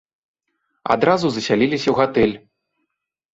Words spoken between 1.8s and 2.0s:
ў